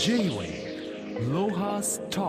[0.00, 2.26] J-Way ロハスタ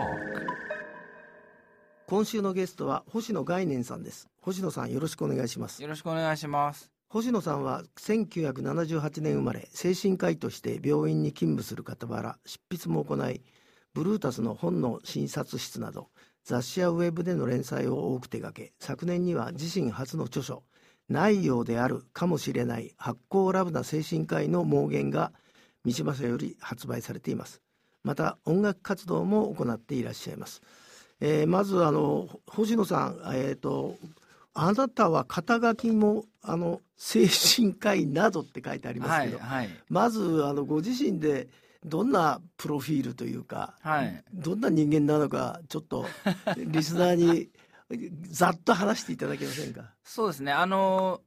[2.06, 4.28] 今週のゲストは星野概念さんです。
[4.42, 5.80] 星野さんよろしくお願いします。
[5.80, 6.90] よろしくお願いします。
[7.08, 13.40] 星野さんは1978年生まれ精神科医として病院に勤務する傍ら執筆も行い
[13.94, 16.10] ブルータスの本の診察室など
[16.44, 20.62] 雑誌やウェブでの連載を多く手掛け昨年には自身初の著書
[21.08, 25.32] 「内容であるかもしれない発酵ラブな精神科医の盲言」が
[25.84, 27.61] 三島社より発売されています
[28.02, 30.62] また音楽活動も行っていらっしゃいます。
[31.20, 33.96] えー、まずあの星野さん、えーと、
[34.54, 41.46] あなたは肩書きもあの精神科医などって書いてありますけど、はいはい、まずあのご自身で
[41.84, 46.06] どんなプロフィールというか、はい、どんな人間なのかちょっと
[46.58, 47.50] リスナーに
[48.30, 49.92] ざっと話していただけませんか？
[50.02, 50.52] そうですね。
[50.52, 51.20] あの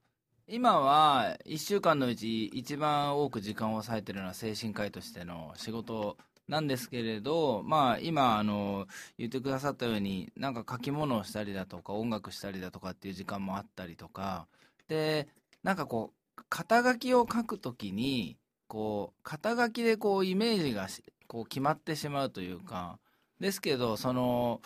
[0.47, 6.17] 今は1週間のうち一番多く時間を割いてるのは精神科医としての仕事
[6.47, 14.47] なんですけれど、まあ、今あの言ってくださったようになんか書き物をしたりだとか音楽したりだとかっていう時間もあったりとか
[14.87, 15.27] で
[15.63, 20.87] なんかこう肩書きを書くときにこう肩書きでこうイメージが
[21.27, 22.99] こう決まってしまうというか
[23.39, 24.61] ですけどその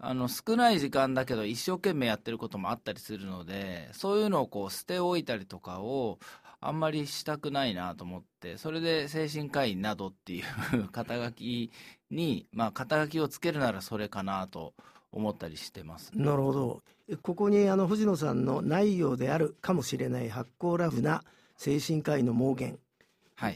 [0.00, 6.20] あの少ない時間だけど一生懸命やってることもあったりするのでそういうのをこう捨て置いたりとかを
[6.60, 11.70] あんまりしたくないなと思ってそれで精神科医などっていう肩書き
[12.10, 14.74] に まあ肩書きをつけるならそれかなと
[15.12, 16.10] 思ったりしてます。
[16.14, 16.82] なるほど。
[17.22, 21.24] ここにあの藤野さんの内容であるかもしれない発行ラフな
[21.56, 22.78] 精神科医の盲言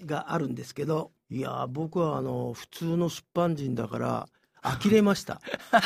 [0.06, 4.28] があるんですけど、はい、いや僕はあの普通の出版人だから
[4.62, 5.40] 呆れました。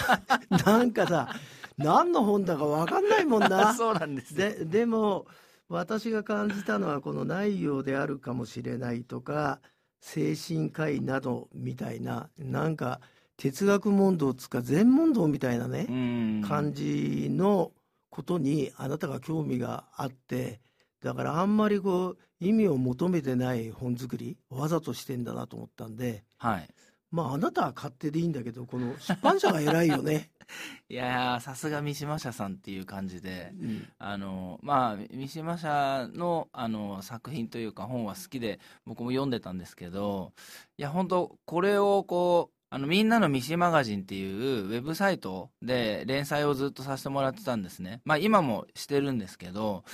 [0.65, 1.35] なんかさ
[1.79, 3.73] 何の本だか分かんないもんな。
[3.75, 5.27] そうなんです、ね、ででも
[5.69, 9.61] 私が感じたのはこの内容であるかもしれないとか
[10.01, 13.01] 精神科医などみたいななんか
[13.37, 15.87] 哲学問答つか全問答みたいなね
[16.47, 17.73] 感じの
[18.11, 20.61] ことにあなたが興味があって
[21.03, 26.69] だからあんまりこう意味を求めてない本作りわざとしてんだなと思ったんで、はい、
[27.17, 30.31] まああなたは勝手でいいんだけどこの出版社が偉いよね。
[30.89, 40.35] いやさすが三島社さんっていう感じで、うん、あのまあ三島社のあの作品というか本は好きで僕も読んでたんですけど
[40.77, 48.03] いや本当これをこうあのみんなのミシマガジンっていうウェブサイトで連載をずっとさせてもらってたんですね。
[48.05, 49.85] まあ今もしてるんですけど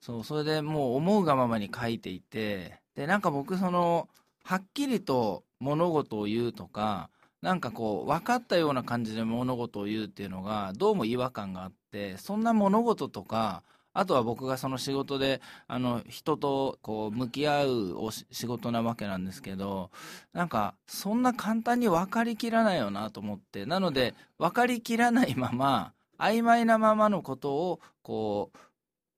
[0.00, 4.08] そうそれでもう思うがままに書いていてでなんか僕その
[4.46, 7.10] はっきりと物事を言うとか
[7.42, 19.90] なんかこう分かったような感じで物事を言うっていうのがどうも違和感があってそんな物事とかあとは僕がその仕事であの人とこう向き合うお仕事なわけなんですけど
[20.32, 28.52] なんかそんな簡単に分かりきらないよなと思ってなので分かりきらないまま曖昧なままのことをこ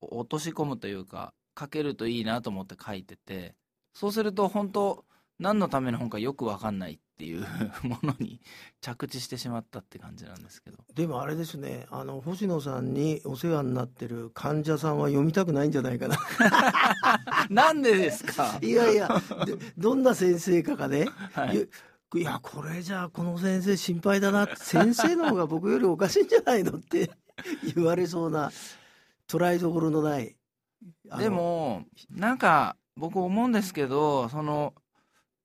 [0.00, 3.55] う落とし込むというか書けるといいなと思って書いてて
[3.93, 5.05] そうすると本当
[5.38, 7.47] 何のための本かよく分かんないっていう
[7.82, 8.41] ものに
[8.81, 10.78] 着地してしまったって感じなんですけど。
[10.94, 11.87] でもあれですね。
[11.91, 16.16] あの星野さんにお世話になってる患者さんは読みたくないんじゃないかな。
[17.50, 18.59] なんでですか？
[18.62, 19.09] いやいや
[19.77, 21.69] どんな先生かがね、はい、
[22.15, 24.48] いやこれじゃあこの先生心配だな。
[24.56, 27.10] 先生の方が僕よりおかしいんじゃないのって
[27.75, 28.50] 言われそうな
[29.28, 30.37] 捉えどころのない
[31.19, 34.75] でもなんか僕思うんですけどその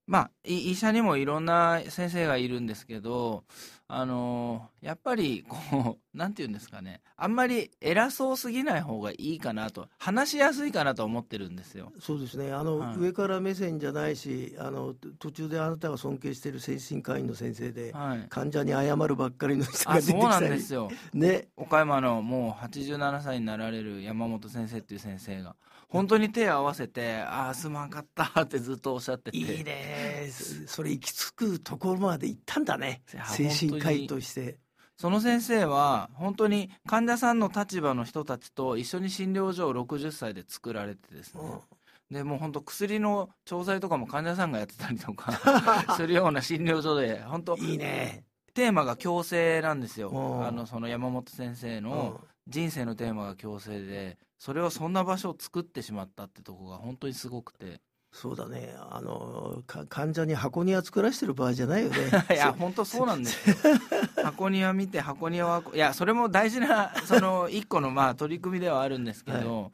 [0.06, 3.46] まあ、医者にもいろんな先生がいるんですけど、
[3.88, 11.94] あのー、やっぱり、こう、 なんて言うんですかね、あんまり偉そうすぎない方がいいかなと、話しやすいかなと思ってるんですよ。
[12.00, 20.22] そうですね、あの、はい、上から目線じゃないし、あの、途中であなたが尊敬している精神科医の先生で、はい、患者に謝るばっかりの人が出てきたり。
[20.22, 20.92] そうなんですよ。
[21.14, 21.48] ね。
[21.56, 25.56] 岡山のもう87歳になられる山本先生っていう先生が、
[25.94, 29.38] 本当に手を合わせて「ああすまんかった」ってずっとおっしゃってて。
[29.38, 30.28] いいね
[30.66, 33.04] それ行き着くところまで行ったんだね。
[33.06, 34.58] 精神科医として。
[34.98, 45.34] その先生は本当に患者さんの立場の人たちと一緒に診療所を60歳で作られてですね、うん、でもう本当薬の調剤とかも患者さんがやってたりとか
[45.98, 48.24] するような診療所で本当いいね。
[48.54, 50.12] テーマが共生なんですよ。
[50.48, 57.80] あのその山本先生の人生のテーマが共生でそれはそんな場所を作ってしまったってとこが本当にすごくて。
[58.12, 58.76] そうだね。
[58.78, 61.98] あの、患者に箱庭作らしてる場合じゃないよね。
[62.30, 63.56] いや、本当そうなんですよ。
[64.22, 69.68] 箱庭見て、箱庭は、いや、それも大事な、その、一個の、まあ、取り組みではあるんですけど、は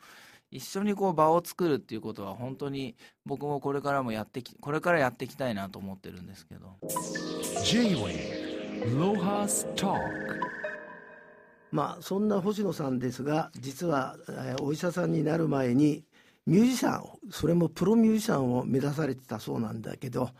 [0.51, 2.95] い、一緒にこう場を作るっていうことは本当に
[3.25, 6.75] 僕もこれからもやってきこれからやっていきたいなと思ってるんですけど
[7.63, 10.28] J-Way ロハスター
[11.71, 16.04] まあそんな星野さんですが実は、えー、お医者さんになる前に
[16.45, 20.31] ミュージシャンそれもプロミュージシャンを目指されてたそうなんだけど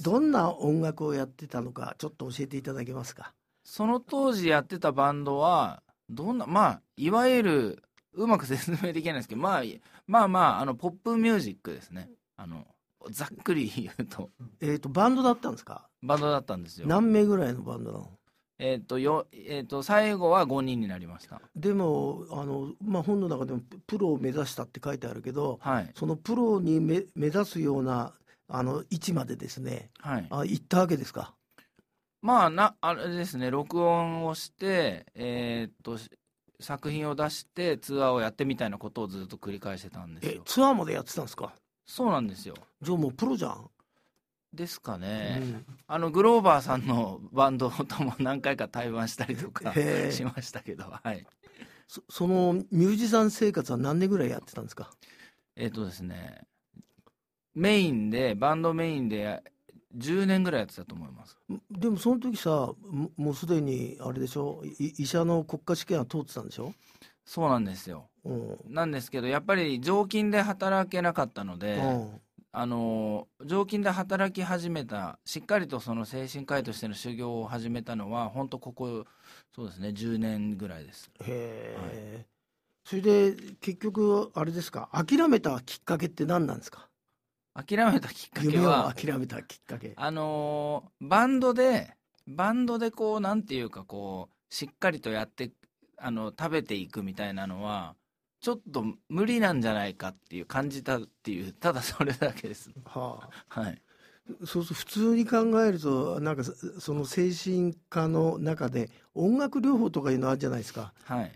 [0.00, 3.32] どんな音楽をやってたのかちょっと教えていただけますか？
[3.64, 7.82] その当時やってたバンドはどんなまあいわゆる
[8.14, 9.62] うまく説明できないんですけど、まあ、
[10.06, 12.10] まあまああのポップミュージックですね。
[12.36, 12.66] あの
[13.10, 14.30] ざっくり言うと。
[14.60, 15.88] えっ、とバンドだったんですか？
[16.02, 16.86] バンドだったんですよ。
[16.86, 18.10] 何名ぐらいのバンドなの？
[18.64, 21.40] えっ、とよ、えーと、最後は5人になりました。
[21.56, 28.12] でもあの、まあ、本の中でもプロを目指したって書いてあるけど、はい、そのプロに目目指すような
[28.48, 31.34] あの位置までですね、はい、あ行ったわけですか？
[32.22, 35.98] まあなあれですね録音をしてえっ、と
[36.60, 40.32] 作品を出してツアーをやってみたいなことをずっと繰り返してたんですよ。
[40.36, 41.52] えツアーまでやってたんですか？
[41.84, 42.54] そうなんですよ。
[42.80, 43.68] じゃあもうプロじゃん
[44.54, 49.72] ですかね、うん、あのグローバーさんのバンドとも何回か対バンしたりとか
[50.10, 51.26] しましたけど、はい。
[51.88, 54.90] そ、そのミュージシャン生活は何年ぐらいやってたんですか？
[55.56, 56.42] えっ、ー、とですね
[57.54, 59.42] メインでバンドメインで
[59.96, 61.38] 10年ぐらいやってたと思います。
[61.70, 62.72] でもその時さ
[63.16, 64.62] もうすでにあれでしょ？
[64.78, 66.74] 医者の国家試験は通ってたんでしょ？
[67.24, 72.20] そうなんですよ、うん、なんですけどやっぱり常勤で働けなかったので、うん
[72.54, 79.06] あの常勤で働き始めたしっかりとその精神科医としての修行を始めたのは本当ここ
[79.54, 81.10] そうですね10年ぐらいです。
[81.20, 82.26] へえ、はい、
[82.84, 86.88] それで結局あれですか諦めたきっかけって何なんですか？
[87.54, 89.94] 諦めたきっかけは諦めたきっかけ。
[89.96, 91.94] あのバンドで
[92.26, 95.52] バンドでこうなんていうかこうしっかりとやって
[95.96, 97.94] あの食べていくみたいなのは
[98.42, 102.70] ちょっと無理なんじゃないかっていう感じたっていうただそれだけです。
[102.84, 103.80] はあ、はい。
[104.44, 106.42] そうそう普通に考えるとなんか
[106.80, 110.92] その精神科の中で音楽療法とかいうのあるじゃないですか。
[111.04, 111.32] はい。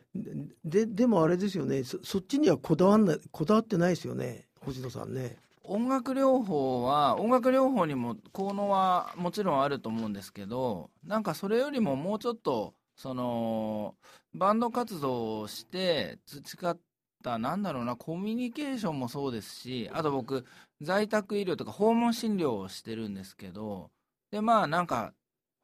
[0.65, 5.37] ででもあれですよねそそっちにはこだわんないこだわってないですよね星野さんね。
[5.63, 13.95] 音楽療法は音楽療法にも効能はもちろんあると思うんですけどなんかそれよりももうちょっとその
[14.35, 16.79] バンド活動をして培っっ
[17.27, 20.45] たなんだろうなコミュニケーションもそうですしあと僕
[20.81, 23.91] 在宅医療とか訪問診療をしてるんですけど
[24.31, 25.13] でまあなんか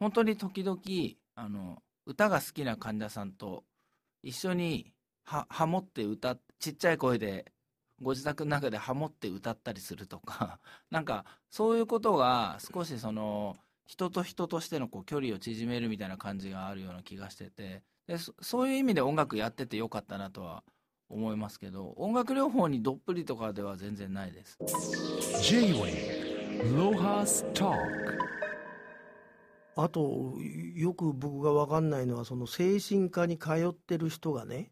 [0.01, 0.81] 本当に時々
[1.37, 3.63] あの歌が好きな患者さんと
[4.25, 4.93] 一緒に
[5.25, 7.53] はハモって歌ちっちゃい声で
[8.01, 10.59] ご自宅の中でハモって歌ったりするとか
[10.91, 13.57] なんかそういうことが少しその
[13.87, 20.65] 人と人としてのこう距離を縮めるみたいな感じがあるような気がしててでそういう意味で音楽やっててよかったなとは
[21.13, 24.59] 思いますけど音楽療法にどっぷりとかでは全然ないです。
[25.43, 27.77] J-Way ロハスター
[29.77, 30.35] あと
[30.75, 34.71] よく僕が分かんないのはその精神科に通ってる人がね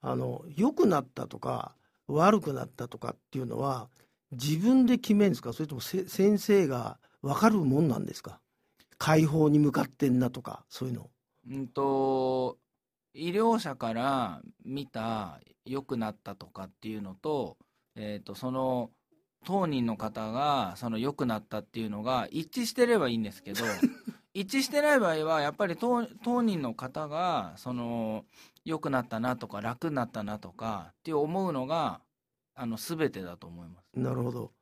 [0.00, 1.76] あの良くなったとか
[2.08, 3.88] 悪くなったとかっていうのは
[4.32, 5.52] 自分で決めるんですか？
[5.52, 8.40] それとも先生が分かるもんなんですか？
[8.98, 11.10] 解放に向かってんなとかそういうの。
[11.50, 12.58] うんと
[13.14, 17.56] 医療者から見た良くなったとかっていうのと,、
[17.96, 18.90] えーと、その
[19.44, 23.64] 当人の方がその良くなったっていうのが一致してればいいんですけど
[24.34, 28.24] 一致してない場合はやっぱり当当人の方がその
[28.64, 32.00] 良くなったなとか楽になったなとかって思うのが
[32.54, 33.98] あの全てだと思います。
[33.98, 34.52] なるほど。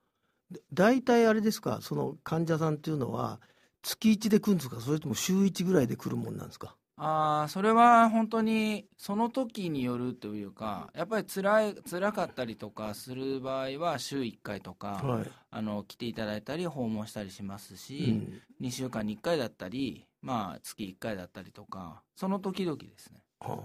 [0.72, 1.80] 大体あれですか？
[1.82, 3.40] その患者さんっていうのは
[3.82, 4.80] 月1で来るんですか？
[4.80, 6.77] それとも週1ぐらいで来るもんなんですか？
[7.00, 18.20] あそれは本当にその時によるというかやっぱり辛い辛かったりとかする場合は週1回とか、はい、あの来ていただいたり訪問したりしますし、
[18.60, 23.22] うん、2週間に1回だったり、まあ、月1回だったりとかその時々ですね。
[23.38, 23.60] は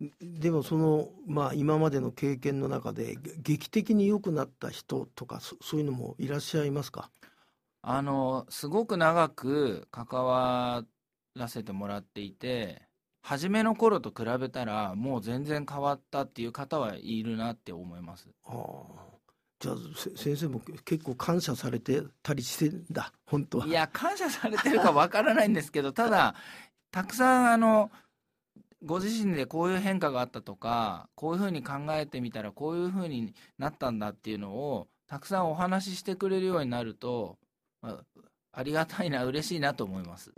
[0.00, 7.10] あ、でもその、まあ、今までの経験の中で劇的に良くなった人とかそういうのもいらっしゃいますか？
[7.88, 10.82] あのすごく長く関わ
[11.36, 12.82] らせてもらっていて
[13.22, 18.28] 初めの頃と比べたらもう全然変わったっていう方はいるなって思います。
[18.44, 19.16] はあ
[19.58, 19.76] じゃあ
[20.16, 23.66] 先生も結構感謝されてたりしてんだ本当は。
[23.66, 26.34] いや感謝されてるかわからないんですけどただ
[26.90, 27.90] たくさんあの
[28.84, 37.38] ご自身でこういう変化があったとかこういうふうに考えてみたらこういうふうになったんだっていうのをたくさんお話ししてくれるようになると、
[37.80, 38.04] まあ、
[38.56, 40.32] ありがたいな嬉しいなと思います。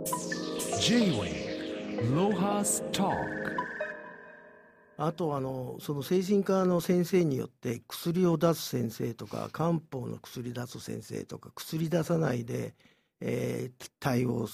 [5.00, 12.74] あとあのその精神科の先生によって薬を出す先生とか漢方の薬出す先生とか薬出さないで、
[13.20, 14.48] えー、対応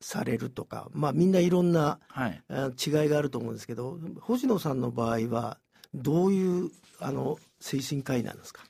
[0.00, 5.58] されるとか、まあ、みんないろんな、はい、違いがあると思うんですけど星野さんの場合は
[5.92, 8.62] どういうあの精神科医なんですか？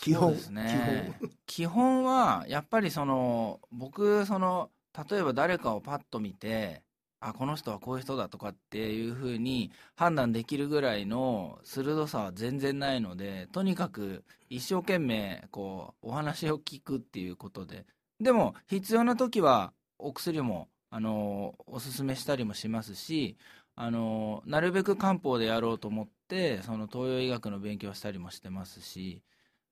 [0.00, 0.32] 基本。
[0.32, 1.18] ですね。
[1.46, 2.04] 基本。
[2.04, 4.70] はやっぱりその僕その
[5.10, 6.82] 例えば誰かをパッと見て
[7.20, 17.84] あこの人はこういう人だとかっていうふうに判断できるぐらいの鋭さは全然ないのでとにかく一生懸命こうお話を聞くっていうことで。
[18.18, 23.36] でも必要な時はお薬もあのおすすめしたりもしますし
[23.74, 29.22] あのなるべく漢方でやろうと思ってその東洋医学の勉強したりもしてますし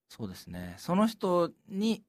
[0.09, 0.75] そうですね。
[0.79, 2.03] その人に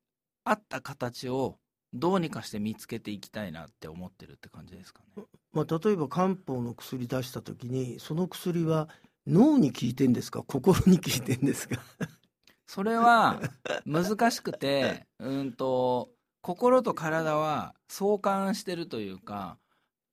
[0.43, 1.57] 合った形を
[1.93, 5.23] どうにかして見つけていきたいなって思ってるって感じですかね。
[5.53, 8.89] まあ、例えば漢方の薬出した時にその薬は
[9.25, 10.43] 脳に効いてんですか？
[10.43, 11.81] 心に効いてんですか？
[12.67, 13.41] それは
[13.85, 16.09] 難しくてうんと
[16.41, 19.57] 心と体は相関してるというか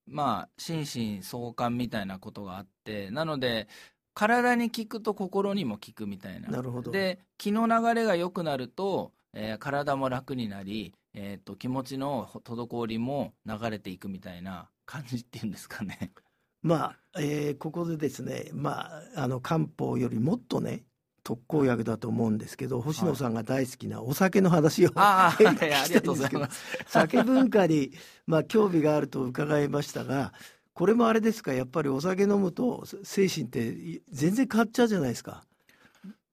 [0.06, 0.80] まあ心
[1.18, 3.68] 身相関みたいなことがあってなので
[4.14, 6.48] 体に効くと心にも効くみたいな。
[6.48, 6.90] なるほど。
[6.90, 16.12] で気の流れが良くなると、えー、体も楽になりえーと、気持ちの滞りも流れていくみたいな感じっていうんですかね。
[16.62, 20.84] まあ、えー、ここでですね、まあ、あの漢方よりもっとね
[21.24, 26.84] 特効薬だと思うんですけど星野さんが大好きなお酒の話を、はい、 あありがとうございます。
[26.86, 27.92] 酒文化に、
[28.26, 30.32] まあ、興味があると伺いましたが
[30.74, 31.52] これもあれですか？
[31.52, 35.44] やっぱりお酒飲むと精神って全然変わっちゃうじゃないですか。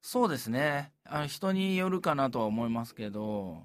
[0.02, 0.92] そうですね。
[1.06, 3.64] あの人によるかなとは思いますけど。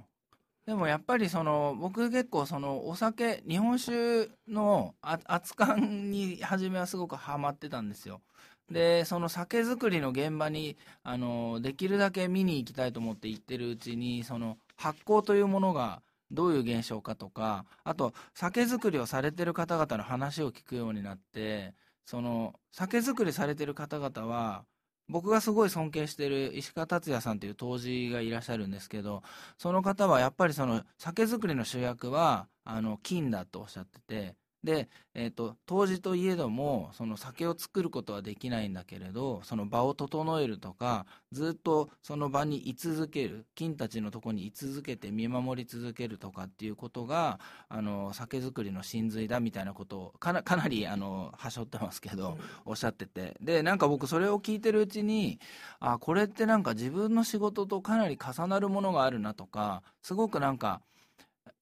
[0.66, 5.76] でもやっぱりその僕結構そのお酒日本酒の熱燗
[6.10, 8.22] に初めはすごくハマってたんですよ。
[8.70, 16.00] でその酒造りの現場にあのできるだけ見に行きたいと思って行ってるうちにその発酵というものが
[16.30, 24.64] どういう現象かとかあと酒造りをされてる方々の話を聞くようになってその酒造りされてる方々は
[25.08, 29.22] 僕がすごい尊敬してる石川達也さんという杜氏がいらっしゃるんですけど
[29.58, 53.36] その方はやっぱりその酒造りの主役はあの金だとおっしゃっててで、えーと、当時といえどもその酒を作ることはできないんだけれどその場を整えるとかずっとその場に居続ける金たちのとこに居続けて見守り続けるとかっていうことがあの酒造りの真髄だみたいなことをかなかなりあのはしょってますけど、おっしゃってて。
[53.40, 55.38] でなんか僕それを聞いてるうちに
[55.80, 60.80] あこれってなんか自分の仕事とかなり重なるものがあるなとかすごくなんか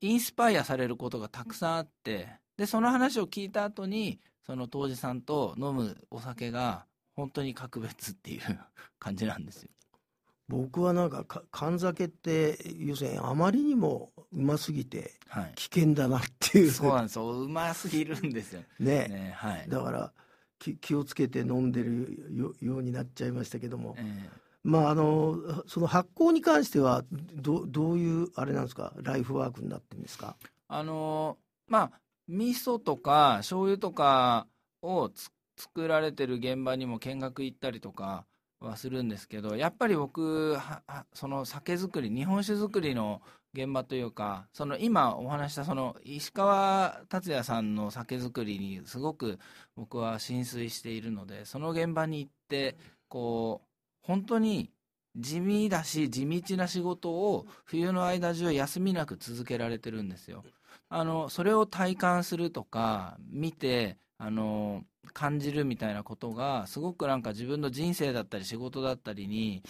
[0.00, 8.40] インスパイアされることがたくさんあってでその話を聞いた後にその杜氏さんと飲むお酒が本当に格別っていう
[8.98, 9.70] 感じなんですよ。
[10.48, 15.12] 僕はなんか缶酒って要するにあまりにもうますぎて
[15.54, 17.30] 危険だなっていう、はい、そうなんですよ。
[17.30, 18.62] うますぎるんですよ。
[18.78, 19.08] ね。
[19.08, 20.12] ね、はい、だから
[20.80, 24.30] 気をつけて飲んでるようになっちゃいましたけども、えー、
[24.62, 28.92] まああのその発酵に関してはどどういうあれなんですか？
[28.98, 30.36] ライフワークになってるんですか？
[30.68, 34.46] あのまあ味噌とか醤油とか
[34.82, 35.10] を
[35.56, 38.24] 作られてる現場にも見学行ったりとか
[38.60, 40.56] はするんですけどやっぱり僕
[41.12, 43.22] その酒造り日本酒造りの
[43.54, 49.38] 現場というかその今お話したその石川達也さんの酒造りにすごく
[49.76, 52.76] 僕は浸水しているのでその現場に行って
[53.08, 53.66] こう
[54.06, 54.70] 本当に
[55.16, 60.44] 地味だし地道な仕事を冬の間中休みなく続けられてるんですよ。
[60.88, 69.62] あのそれを体感するとか見てあの感じるみたいなことがすごくなんか自分の人生だったり仕事だったりに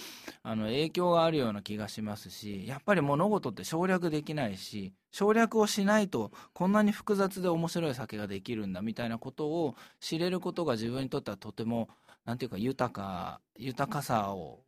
[0.43, 11.89] あの影響があるような気がしますしやっぱり物事って省略できないし省略をしないとこんなに複雑で面白い酒ができるんだみたいなことを知れることが自分にとってはとても
[12.25, 14.61] なんていうか豊か豊かさを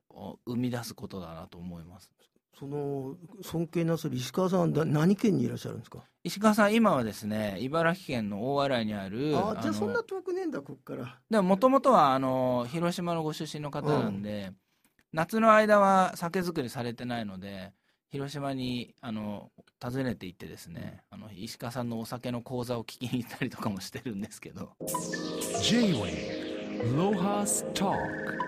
[0.47, 2.11] 生み出すことだなと思います。
[2.56, 6.04] その尊敬なさる石川さんは何県にいらっしゃるんですか？
[6.23, 11.18] 石川さん今はですね茨城県の大洗にあるあじゃあそんな遠くねえんだこっから。
[11.28, 14.56] でももともとはあの広島のご出身の方なんで、うん、
[15.12, 17.73] 夏の間は酒造りされてないので
[18.11, 19.50] 広島にあの
[19.83, 24.71] 訪ねて行ってですねあの石川さんのお酒の講座を聞きに行ったりとかもしてるんですけど。
[25.61, 28.44] J-Way ロハストーク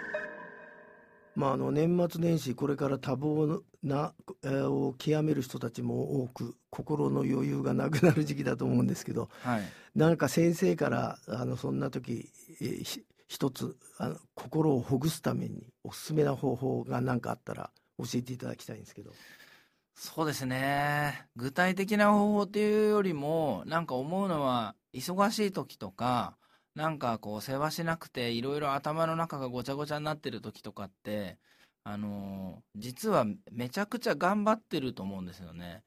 [1.37, 9.63] まあ、あの年末年始これから多忙な、えー、を極める人たちも多く心の余裕がなくなる時期だと思うんですけど、はい、
[9.95, 19.13] なんか先生からあのそんな時、えー、一つあの心をほぐすためにおすすめな方法が何かあったら教えていただきたいんですけど。
[19.95, 21.27] そうですね。
[21.37, 26.37] 具体的な方法っていうよりも、なんか思うのは、忙しい時とか、
[26.77, 31.39] なんかこう、世話しなくて、いろいろ頭の中がごちゃごちゃになってる時とかって、
[31.85, 35.83] あのー、実はめちゃくちゃ頑張ってると思うんですよね。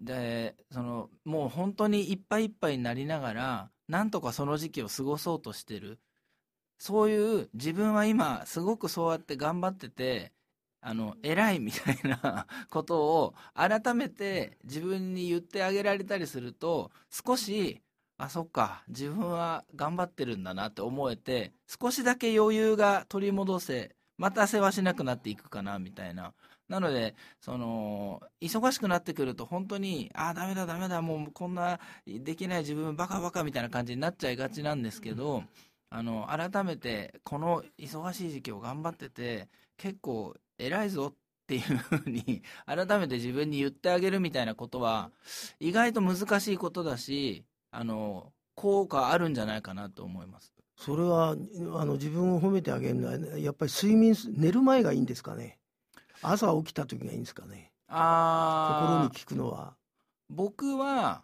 [0.00, 5.98] で、その、もう本当にいっぱいいっぱいになりながら、なんとかその時期を過ごそうとしてる。
[6.78, 10.32] そういう自分は今すごくそうやって頑張ってて
[10.80, 17.82] あの偉いみたいな ことを改めて自分に言ってあげられたりすると少し
[18.22, 18.82] あそっか。
[18.88, 26.34] 自分は頑張ってるんだなって思えて少しだけ余裕が取り戻せまた世話しなくなっていくかなみたいな。
[26.68, 35.42] なのでその忙しくなってくると本当にああダメだダメだもうこんなできない自分バカバカみたいな感じになっちゃいがちなんですけど、
[35.88, 39.48] あの改めてこの忙しい時期を頑張ってて
[39.78, 41.14] 結構偉いぞっ
[41.46, 45.10] ていうふうに 改めて自分に言ってあげるみたいなことは
[45.58, 50.52] 意外と難しいことだしあの効果あるんじゃないかなと思います。
[50.76, 55.58] それはあの自分を褒めてあげるのはやっぱり睡眠寝る前がいいんですかね？
[56.22, 57.72] 朝起きた時がいいんですかね？
[57.88, 59.74] あ心に聞くのは。
[60.28, 61.22] 僕は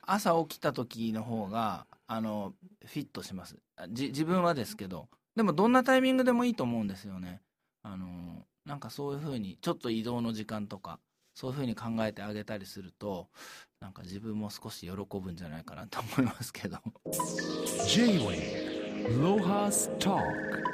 [0.00, 2.52] 朝起きた時の方があの
[2.84, 3.56] フィットします。
[3.90, 5.08] じ自分はですけど。
[5.34, 7.40] でもどんなタイミングでもいいと思うんですよね。
[7.82, 11.00] あのなんかそういうふうにちょっと移動の時間とか
[11.34, 13.28] そういうふうに考えてあげたりすると
[13.80, 16.78] なんか自分も少し喜ぶんじゃないかなと思いますけど。
[17.86, 20.22] J-Way ロハストー
[20.52, 20.64] ク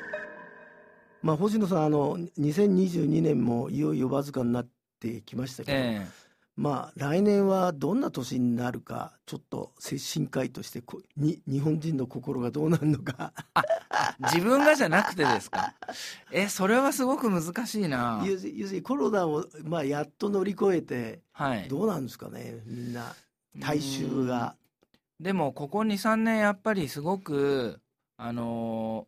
[1.23, 4.69] まあ星野さんあの2022年もいよいよわずかになっ
[5.01, 6.20] てきましたけど、えー
[6.57, 10.83] まあ来年はどんな年になるかちょっと精神科医として
[11.17, 13.33] に日本人の心がどうなるのか。
[13.55, 13.63] あ
[14.33, 15.75] 自分がじゃなくてですか？
[16.33, 18.23] えそれはすごく難しいな。
[18.27, 23.15] 要するにコロナを、まあ、やっと乗り越えて、はい、どうなんですかねみんな
[23.59, 24.57] 大衆が。
[25.19, 27.81] でもここ23年やっぱりすごく
[28.17, 29.07] あの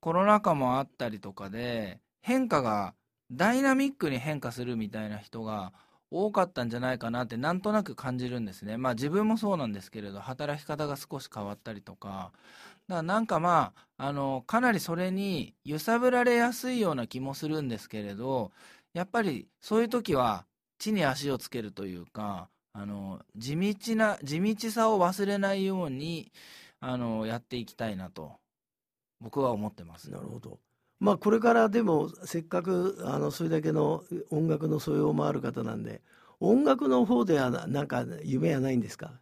[0.00, 2.94] ー、コロナ禍もあったりとかで変化が
[3.32, 5.72] ダイナミックに変化するみたいな人が
[6.10, 8.76] 多かったんじゃないかなってなんとなく感じるんですね。
[8.76, 12.32] まあ自分もそうなんですけれど働き方が少し変わったりとか
[12.88, 18.52] だからなんかまああのかなりそれに揺さぶられやすいような気もするんですけれど
[18.94, 20.46] やっぱりそういう時は
[20.78, 26.32] 地に足をつけるというかあの地道な地道さを忘れないように
[26.80, 28.32] あのやっていきたいなと
[29.20, 30.10] 僕は思ってます。
[30.10, 30.58] なるほど
[30.98, 36.00] まあこれからでもせっかくあのそれだけの音楽の素養もある方なんで
[36.40, 39.20] 音楽の方ではなんか夢はないんですか？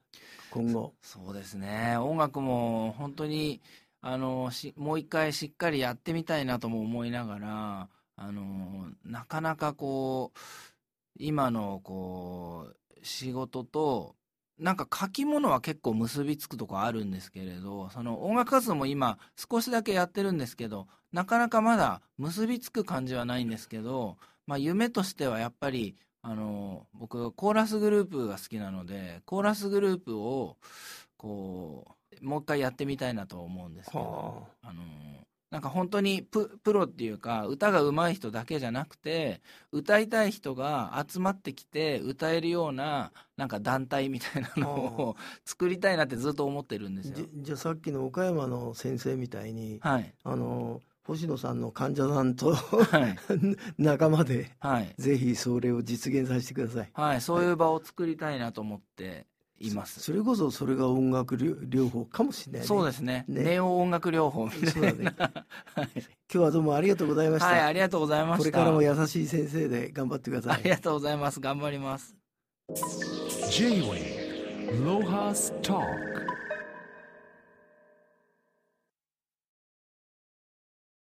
[0.50, 0.94] 今後。
[1.02, 1.96] そうですね。
[1.96, 3.60] 音楽も本当に
[4.00, 10.38] あのしもう一回しっかりやってみたいなとも思いながらあのなかなかこう
[11.16, 14.14] 今のこう仕事と
[14.58, 30.56] なんか書き物は結構結びつくとこあるんですけれどその音楽活動も今少しだけやってるんですけどなかなかまだ結びつく感じはないんですけど、まあ、夢としてはやっぱりあの僕コーラスグループが好きなのでコーラスグループを
[31.16, 34.82] こうもう一回やってみたいなと思うんですけど、あの
[35.54, 39.40] なんか本当にプロっていうか歌が上手い人だけじゃなくて
[39.70, 47.28] 歌いたい人が集まってきて歌えるようななんか団体みたいなのを作りたいなってずっと思ってるんですよ。
[47.36, 53.16] じゃあさっきの岡山の先生みたいに、はい、あの星野さんの患者さんと、はい、
[53.78, 56.90] 仲間で、はい、ぜひそれを実現させてください。
[56.94, 59.28] はい、そういう場を作りたいなと思って
[59.68, 60.00] います。
[60.00, 63.24] それこそそれが音楽療法かもしれない、ね、そうですね。
[63.28, 63.42] ね。
[63.42, 65.14] ネオ音楽療法みたいな、ね。
[65.16, 67.46] はい、今日はどうもありがとうございました。
[67.46, 68.38] はいありがとうございました。
[68.38, 70.60] これからも優しい先生で頑張ってください。
[70.60, 71.40] ありがとうございます。
[71.40, 72.14] 頑張ります。
[73.50, 76.13] J-Way ロハストーク